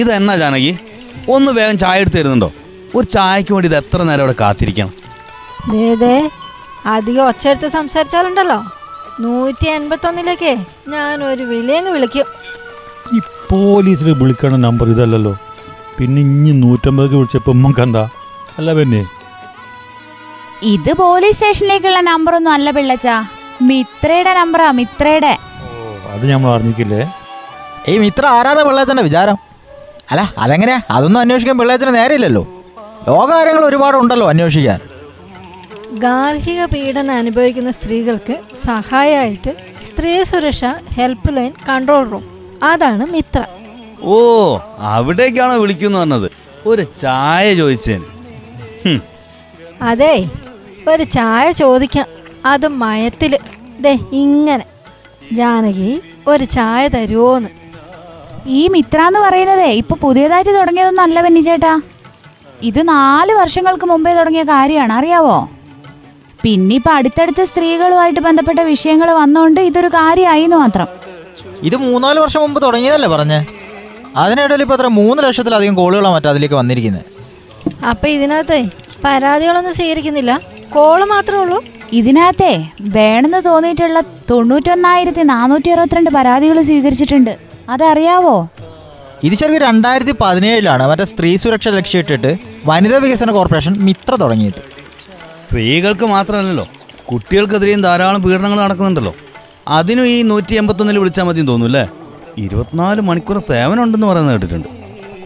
ഇതെന്നാ 0.00 0.34
ജാനകി? 0.36 0.72
ഒന്ന് 1.28 1.52
വേഗം 1.52 1.78
ചായ 1.78 2.00
എടുത്ത് 2.00 2.16
തരുന്നുണ്ടോ? 2.16 2.52
ഒരു 2.96 3.06
ചായക്ക് 3.14 3.52
വേണ്ടി 3.54 3.68
ഇത് 3.70 3.76
എത്ര 3.82 4.02
നേരം 4.02 4.22
അവിടെ 4.24 4.34
കാത്തിരിക്കണം? 4.40 4.92
ദേ 5.72 5.88
ദേ 6.02 6.14
അധികം 6.94 7.24
ഒച്ചയെടുത്ത് 7.30 7.68
സംസാരിച്ചാലുണ്ടല്ലോ. 7.76 8.58
നൂറ്റി 9.24 9.66
എൺപത്തൊന്നിലേക്ക് 9.76 10.52
ഞാൻ 10.92 11.24
ഒരു 11.30 11.42
വിളിയങ്ങ് 11.42 11.90
വിളിക്കും. 11.96 12.26
ഈ 13.14 13.20
പോലീസിൽ 13.50 14.08
വിളിക്കണ 14.22 14.56
നമ്പർ 14.66 14.88
ഇതല്ലല്ലോ. 14.94 15.34
പിന്നെ 15.98 16.20
ഇനി 16.26 16.52
നൂറ്റമ്പതൊക്കെ 16.64 17.16
വിളിച്ചപ്പോ 17.16 17.52
നമുക്ക് 17.52 17.82
എന്താ? 17.86 18.04
അല്ല 18.58 18.72
പിന്നെ 18.78 19.02
ഇത് 20.74 20.90
പോലീസ് 21.02 21.36
സ്റ്റേഷനിലേക്കുള്ള 21.36 22.00
നമ്പർ 22.10 22.32
ഒന്നും 22.38 22.52
അല്ല 22.52 22.70
പിള്ളച്ചാ. 22.76 23.16
മിത്രയുടെ 23.70 24.32
നമ്പറാ 24.40 24.66
മിത്രയുടെ. 24.80 25.32
ഓ 25.64 25.68
അത് 26.14 26.24
നമ്മൾ 26.32 26.50
അറിഞ്ഞിക്കില്ലേ 26.54 27.02
ഈ 27.88 27.94
മിത്ര 28.04 28.24
ആരാധ 28.38 28.60
പിള്ളേച്ചന്റെ 28.68 29.02
വിചാരം? 29.02 29.36
അല്ല 30.10 30.22
അതെങ്ങനെയാ? 30.44 30.80
അതൊന്നും 30.96 31.20
അന്വേഷിക്കാൻ 31.20 31.56
പിള്ളേച്ചന് 31.58 31.94
നേരെയില്ലല്ലോ. 31.98 32.42
ലോകകാര്യങ്ങൾ 33.08 33.64
ഒരുപാടുണ്ടല്ലോ 33.64 34.28
അന്വേഷിക്കാൻ. 34.28 34.80
ഗാർഹിക 35.92 36.64
പീഡനം 36.64 37.12
അനുഭവിക്കുന്ന 37.12 37.70
സ്ത്രീകൾക്ക് 37.70 38.34
സഹായമായിട്ട് 38.64 39.56
സ്ത്രീ 39.86 40.22
സുരക്ഷ 40.22 40.64
ഹെൽപ്പ് 40.94 41.36
ലൈൻ 41.36 41.52
കൺട്രോൾ 41.68 42.10
റൂം 42.10 42.24
അതാണ് 42.62 43.06
മിത്ര. 43.06 43.44
ഓ 44.02 44.14
അവിടേക്കാണോ 44.78 45.56
വിളിക്കുന്നു 45.56 45.98
പറഞ്ഞത്. 45.98 46.30
ഒരു 46.66 46.82
ചായ 46.82 47.54
ചോദിച്ചേന്. 47.54 48.04
അതെ 49.82 50.26
ഒരു 50.88 51.02
ചായ 51.02 51.50
ചോദിക്കാം. 51.52 52.06
അത് 52.44 52.68
മയത്തിൽ. 52.68 53.38
ദേ 53.80 53.98
ഇങ്ങനെ. 54.12 54.64
ജാനകി 55.32 56.00
ഒരു 56.26 56.44
ചായ 56.44 56.88
തരുമോന്ന് 56.88 57.48
ഈ 58.46 58.68
മിത്ര 58.68 59.00
എന്ന് 59.00 59.20
പറയുന്നതേ 59.20 59.70
ഇപ്പൊ 59.72 59.96
പുതിയതായിട്ട് 59.96 60.50
തുടങ്ങിയതൊന്നും 60.50 61.02
അല്ല 61.02 61.22
ബെന്നി 61.22 61.40
ചേട്ടാ 61.40 61.80
ഇത് 62.62 62.88
നാല് 62.88 63.32
വർഷങ്ങൾക്ക് 63.32 63.86
മുമ്പേ 63.86 64.14
തുടങ്ങിയ 64.14 64.42
കാര്യമാണ്. 64.42 64.92
അറിയാവോ? 64.92 65.48
പിന്നെ 66.42 66.74
ഇപ്പൊ 66.76 66.90
അടുത്തടുത്ത് 66.92 67.44
സ്ത്രീകളുമായിട്ട് 67.44 68.20
ബന്ധപ്പെട്ട 68.20 68.60
വിഷയങ്ങൾ 68.60 69.10
വന്നോണ്ട് 69.10 69.60
ഇതൊരു 69.60 69.88
കാര്യമായി 69.88 70.42
എന്ന് 70.42 70.56
മാത്രം. 70.56 70.88
ഇത് 71.62 71.76
മൂന്നാൽ 71.76 72.18
വർഷം 72.18 72.40
മുമ്പ് 72.40 72.62
തുടങ്ങിയതല്ലേ 72.62 73.08
പറഞ്ഞേ? 73.08 73.40
അതിനിടയിൽ 74.16 74.62
ഇപ്പൊ 74.62 74.74
അത്ര 74.74 74.86
മൂന്ന് 74.86 75.22
ലക്ഷത്തിലധികം 75.22 75.74
കോളുകളാണ് 75.74 76.14
മറ്റേ 76.14 76.28
അതിലേക്ക് 76.28 76.54
വന്നിരിക്കുന്നത് 76.54 77.06
അപ്പൊ 77.88 78.08
ഇതിനകത്തെ 78.08 78.64
പരാതികളൊന്നും 79.04 79.74
സ്വീകരിക്കുന്നില്ല. 79.74 80.40
കോൾ 80.70 81.04
മാത്രമേ 81.04 81.42
ഉള്ളൂ. 81.42 81.58
ഇതിനകത്തെ 81.92 82.52
വേണമെന്ന് 82.80 83.48
തോന്നിയിട്ടുള്ള 83.50 84.00
തൊണ്ണൂറ്റൊന്നായിരത്തി 84.30 85.20
നാനൂറ്റി 85.20 85.70
അറുപത്തിരണ്ട് 85.70 86.10
പരാതികൾ 86.10 86.60
സ്വീകരിച്ചിട്ടുണ്ട്. 86.60 87.32
അതറിയാവോ? 87.68 88.48
ഇത് 89.24 89.34
ശരിക്കും 89.34 89.62
രണ്ടായിരത്തി 89.62 90.14
പതിനേഴിലാണ് 90.20 90.88
മറ്റേ 90.88 91.04
സ്ത്രീ 91.04 91.36
സുരക്ഷ 91.36 91.68
ലക്ഷ്യമിട്ടിട്ട് 91.68 92.38
വനിതാ 92.64 92.96
വികസന 92.96 93.30
കോർപ്പറേഷൻ 93.30 93.72
മിത്ര 93.78 94.14
തുടങ്ങിയത്. 94.14 94.60
സ്ത്രീകൾക്ക് 95.42 96.06
മാത്രമല്ലല്ലോ 96.06 96.66
കുട്ടികൾക്കെതിരെയും 97.12 97.82
ധാരാളം 97.82 98.22
പീഡനങ്ങൾ 98.22 98.60
നടക്കുന്നുണ്ടല്ലോ. 98.60 99.14
അതിനും 99.68 100.06
ഈ 100.06 100.22
നൂറ്റി 100.22 100.54
എൺപത്തൊന്നിൽ 100.54 100.98
വിളിച്ചാൽ 100.98 101.24
മതി 101.24 101.40
തോന്നുന്നു 101.40 101.66
അല്ലേ 101.66 101.84
ഇരുപത്തിനാല് 102.38 103.00
മണിക്കൂർ 103.00 103.38
സേവനം 103.38 103.82
ഉണ്ടെന്ന് 103.82 104.06
പറയുന്നത് 104.06 104.34
കേട്ടിട്ടുണ്ട്. 104.34 104.68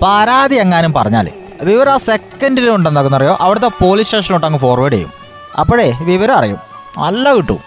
പരാതി 0.02 0.54
എങ്ങാനും 0.54 0.92
പറഞ്ഞാൽ 0.92 1.30
വിവരം 1.62 1.92
ആ 1.92 1.96
സെക്കൻഡിൽ 1.96 2.70
ഉണ്ടെന്നൊക്കെ 2.70 3.16
അറിയോ? 3.16 3.36
അവിടുത്തെ 3.40 3.70
പോലീസ് 3.84 4.08
സ്റ്റേഷനിലോട്ട് 4.08 4.46
അങ്ങ് 4.46 4.58
ഫോർവേഡ് 4.58 4.92
ചെയ്യും. 4.92 5.12
അപ്പോഴേ 5.60 5.92
വിവരം 6.00 6.34
അറിയും. 6.34 6.58
നല്ല 6.98 7.34
കിട്ടും. 7.34 7.60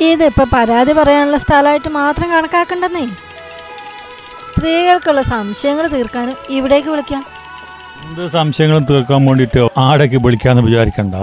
ഇതിപ്പോ 0.00 0.46
പരാതി 0.54 0.92
പറയാനുള്ള 0.92 1.38
സ്ഥലമായിട്ട് 1.38 1.88
മാത്രം 1.88 2.30
കണക്കാക്കണ്ടെന്നേ. 2.30 3.06
സ്ത്രീകൾക്കുള്ള 4.62 5.22
സംശയങ്ങൾ 5.22 5.86
തീർക്കാനും 5.86 6.34
ഇവിടേക്ക് 6.50 6.88
വിളിക്കാം. 6.88 7.22
എന്ത് 8.06 8.30
സംശയങ്ങളും 8.32 8.84
തീർക്കാൻ 8.90 9.24
വേണ്ടിയിട്ട് 9.26 9.68
ആടേക്ക് 9.78 10.16
വിളിക്കാന്ന് 10.16 10.62
വിചാരിക്കണ്ട. 10.62 11.14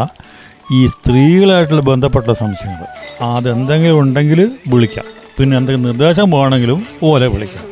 ഈ 0.72 0.88
സ്ത്രീകളായിട്ടുള്ള 0.88 1.82
ബന്ധപ്പെട്ട 1.82 2.32
സംശയങ്ങൾ. 2.32 2.86
അതെന്തെങ്കിലും 3.22 4.00
ഉണ്ടെങ്കിൽ 4.00 4.52
വിളിക്കാം. 4.68 5.06
പിന്നെ 5.38 5.58
എന്തെങ്കിലും 5.58 5.88
നിർദ്ദേശം 5.88 6.32
വേണമെങ്കിലും 6.32 6.88
ഓലെ 7.04 7.28
വിളിക്കാം. 7.28 7.66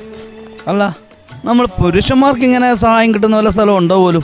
അല്ല 0.68 0.84
നമ്മൾ 1.46 1.66
പുരുഷന്മാർക്ക് 1.66 2.42
ഇങ്ങനെ 2.42 2.76
സഹായം 2.76 3.14
കിട്ടുന്ന 3.14 3.36
വല്ല 3.38 3.50
സ്ഥലം 3.50 3.78
ഉണ്ടോ 3.78 3.98
പോലും? 4.04 4.24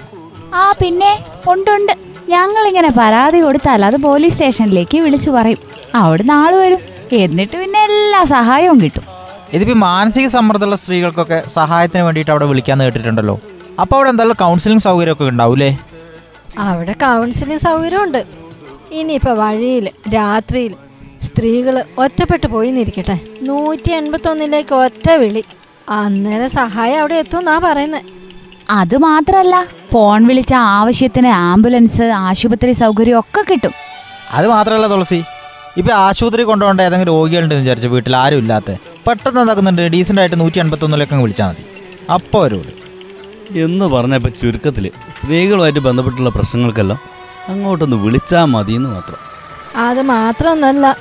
ആ 0.54 0.74
പിന്നെ 0.82 1.12
ഉണ്ടുണ്ട് 1.48 1.94
ഞങ്ങളിങ്ങനെ 2.30 2.92
പരാതി 2.98 3.40
കൊടുത്താൽ 3.40 3.86
അത് 3.86 3.98
പോലീസ് 3.98 4.34
സ്റ്റേഷനിലേക്ക് 4.34 4.98
വിളിച്ചു 4.98 5.32
പറയും. 5.32 5.58
അവിടുന്ന് 5.96 6.34
ആൾ 6.34 6.56
വരും. 6.56 6.80
എന്നിട്ട് 7.14 7.56
പിന്നെ 7.58 7.84
എല്ലാ 7.84 8.24
സഹായവും 8.24 8.82
കിട്ടും. 8.82 9.13
ഇതിപ്പോൾ 9.56 9.78
മാനസിക 9.88 10.28
സമ്മർദ്ദമുള്ള 10.36 10.78
സ്ത്രീകൾക്കൊക്കെ 10.84 11.40
സഹായത്തിന് 11.56 12.04
വേണ്ടിയിട്ട് 12.06 12.32
അവിടെ 12.34 12.46
വിളിക്കാന്ന് 12.52 12.86
കേട്ടിട്ടുണ്ടല്ലോ. 12.86 13.36
അപ്പോൾ 13.82 13.96
അവിടെ 13.98 14.10
എന്തായാലും 14.14 14.38
കൗൺസിലിംഗ് 14.44 14.84
സൗകര്യമൊക്കെ 14.86 15.26
ഉണ്ടാവൂലേ? 15.34 15.70
അവിടെ 16.68 16.94
കൗൺസിലിംഗ് 17.04 17.64
സൗകര്യമുണ്ട്. 17.68 18.22
ഇനിയിപ്പോൾ 19.00 19.36
വഴിയിൽ 19.44 19.86
രാത്രിയിൽ 20.16 20.74
സ്ത്രീകൾ 21.28 21.76
ഒറ്റപ്പെട്ടു 22.04 22.48
പോയി 22.54 22.72
നിരിക്കട്ടെ 22.78 23.18
നൂറ്റി 23.50 23.92
എൺപത്തൊന്നിലേക്ക് 24.00 24.76
ഒറ്റ 24.86 25.08
വിളി. 25.22 25.44
അന്നേരം 26.00 26.50
സഹായം 26.60 27.00
അവിടെ 27.00 27.16
എത്തുമെന്നാ 27.24 27.56
പറയുന്നത് 27.68 28.10
അത് 28.80 28.96
മാത്രല്ല 29.08 29.56
ഫോൺ 29.94 30.20
വിളിച്ച 30.28 30.54
ആവശ്യത്തിന് 30.78 31.30
ആംബുലൻസ് 31.50 32.06
ആശുപത്രി 32.26 32.72
സൗകര്യം 32.82 33.20
ഒക്കെ 33.20 33.42
കിട്ടും. 33.50 33.74
അത് 34.38 34.48
മാത്രമല്ല 34.56 34.88
തുളസി. 34.94 35.20
ഇപ്പൊ 35.78 35.92
ആശുപത്രി 36.06 36.44
കൊണ്ടുപോകേണ്ട 36.50 36.82
ഏതെങ്കിലും 36.88 37.14
രോഗികളുണ്ടെന്ന് 37.16 37.66
വിചാരിച്ചു 37.66 37.90
വീട്ടിൽ 37.96 38.16
ആരും 38.16 38.42
ഇല്ലാത്ത? 38.44 38.72
പെട്ടെന്ന് 39.08 39.42
എന്താക്കുന്നുണ്ട്? 39.42 39.82
ഡീസന്റ് 39.82 40.22
ആയിട്ട് 40.22 40.40
നൂറ്റി 40.40 40.60
എൺപത്തൊന്നിലേക്ക് 40.60 41.14
അങ്ങ് 41.14 41.24
വിളിച്ചാൽ 41.24 41.48
മതി. 41.48 41.64
അപ്പോൾ 42.14 42.42
അവരോട്. 42.42 42.72
എന്ന് 43.60 43.86
പറഞ്ഞപ്പോൾ 43.86 44.30
ചുരുക്കത്തിൽ 44.30 44.92
സ്ത്രീകളുമായിട്ട് 45.16 45.80
ബന്ധപ്പെട്ടുള്ള 45.80 46.30
പ്രശ്നങ്ങൾക്കെല്ലാം 46.30 47.00
അങ്ങോട്ടൊന്ന് 47.48 47.98
വിളിച്ചാൽ 47.98 48.46
മതി 48.46 48.74
എന്ന് 48.74 48.90
മാത്രം. 48.90 49.20
അത് 49.76 50.02
മാത്രമൊന്നല്ല 50.02 50.98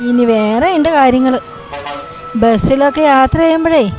ഇനി 0.00 0.24
വേറെ 0.24 0.76
ഉണ്ട് 0.76 0.88
കാര്യങ്ങൾ 0.88 1.40
ബസ്സിലൊക്കെ 2.36 3.00
യാത്ര 3.00 3.38
ചെയ്യുമ്പോഴേ 3.38 3.90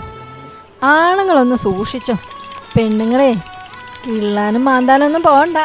ആണുങ്ങളൊന്ന് 0.83 1.55
സൂക്ഷിച്ചോ. 1.55 2.13
പെണ്ണുങ്ങളെ 2.77 3.31
കിള്ളാനും 4.05 4.65
മാന്താനൊന്നും 4.65 5.21
പോകണ്ട 5.21 5.57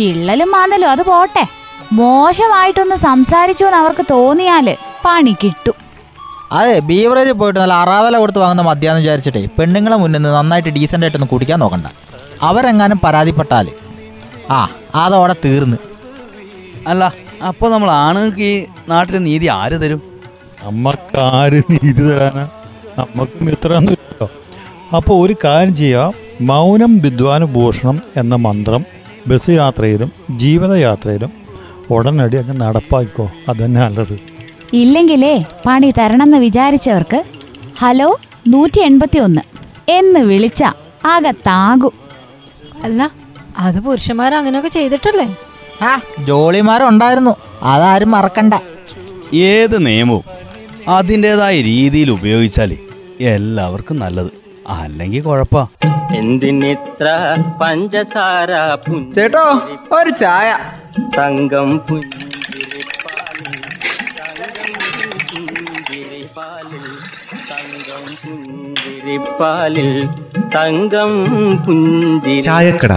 കിള്ളലും 0.00 0.50
മാന്തലും 0.50 0.90
അത് 0.90 1.02
പോട്ടെ. 1.02 1.46
മോശമായിട്ടൊന്ന് 1.92 2.96
സംസാരിച്ചു 2.96 3.64
എന്ന് 3.64 3.78
അവർക്ക് 3.78 4.04
തോന്നിയാൽ 4.10 4.76
പണി 5.04 5.36
കിട്ടും. 5.44 5.83
അതെ 6.58 6.74
ബീവറേജ് 6.88 7.32
പോയിട്ട് 7.40 7.58
നല്ല 7.60 7.74
അറാവല 7.82 8.16
കൊടുത്ത് 8.22 8.40
വാങ്ങുന്ന 8.42 8.62
മദ്യാന്ന് 8.70 9.00
വിചാരിച്ചിട്ടേ 9.02 9.42
പെണ്ണുങ്ങളെ 9.58 9.96
മുന്നിൽ 10.02 10.18
നിന്ന് 10.18 10.30
നന്നായിട്ട് 10.38 10.70
ഡീസന്റ് 10.76 11.04
ആയിട്ടൊന്ന് 11.06 11.28
കുടിക്കാൻ 11.32 11.58
നോക്കണ്ട. 11.64 11.86
അവരെങ്ങാനും 12.48 12.98
പരാതിപ്പെട്ടാൽ 13.04 13.66
ആ 14.56 14.58
അതോടെ 15.02 15.34
തീർന്ന്. 15.44 15.78
അല്ല 16.90 17.04
അപ്പോൾ 17.50 17.68
നമ്മൾ 17.74 17.90
ആണുങ്ങൾക്ക് 18.04 18.44
ഈ 18.50 18.54
നാട്ടിൽ 18.90 19.16
നീതി 19.28 19.46
ആര് 19.60 19.76
തരും? 19.82 20.00
നമ്മക്ക് 20.64 21.16
ആര് 21.38 21.58
നീതി 21.72 22.02
തരാനാ. 22.08 22.44
നമുക്കും 22.98 23.48
ഇത്രയൊന്നുമില്ലല്ലോ 23.54 24.28
അപ്പോൾ 24.98 25.14
ഒരു 25.24 25.34
കാര്യം 25.44 25.74
ചെയ്യാം 25.80 26.12
മൗനം 26.50 26.92
വിദ്വാനുഭൂഷണം 27.06 27.96
എന്ന 28.22 28.34
മന്ത്രം 28.46 28.84
ബസ് 29.30 29.52
യാത്രയിലും 29.60 30.10
ജീവിതയാത്രയിലും 30.42 31.32
ഉടനടി 31.94 32.36
അങ്ങ് 32.42 32.54
നടപ്പാക്കിക്കോ. 32.62 33.26
അതന്നെ 33.50 33.80
നല്ലത്. 33.84 34.16
ഇല്ലെങ്കിലേ 34.74 35.44
പണി 35.66 35.94
തരണമെന്ന് 35.98 36.36
വിചാരിച്ചവർക്ക് 36.36 37.24
ഹലോ 37.78 38.20
നൂറ്റി 38.48 38.80
എൺപത്തി 38.80 39.18
ഒന്ന് 39.18 39.40
എന്ന് 39.88 40.20
വിളിച്ച 40.20 40.64
അകത്താകും. 41.04 41.92
അല്ല 42.82 43.10
അത് 43.58 43.80
പുരുഷന്മാർ 43.80 44.34
അങ്ങനെയൊക്കെ 44.34 44.70
ചെയ്തിട്ടല്ലേ? 44.70 45.36
ആ 45.82 46.00
ജോളിമാരുണ്ടായിരുന്നു. 46.24 47.36
അതാരും 47.62 48.10
മറക്കണ്ട. 48.10 48.54
ഏത് 49.34 49.86
നിയമവും 49.86 50.24
അതിന്റെതായ 50.88 51.62
രീതിയിൽ 51.62 52.10
ഉപയോഗിച്ചാൽ 52.10 52.78
എല്ലാവർക്കും 53.20 53.98
നല്ലത്. 53.98 54.30
അല്ലെങ്കിൽ 54.68 55.22
കുഴപ്പാ. 55.22 55.66
എന്തിനിത്ര 56.16 57.06
പഞ്ചസാര 57.62 58.50
ചേട്ടോ 59.14 59.44
ഒരു 59.92 60.10
ചായ. 60.10 60.58
തങ്കം 61.18 61.78
പുഞ്ചിരിപ്പാലിൽ 61.78 62.23
ചായക്കട. 72.42 72.92